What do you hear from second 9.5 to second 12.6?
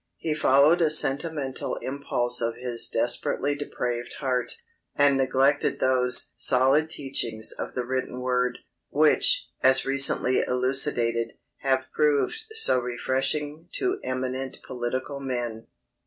as recently elucidated, have proved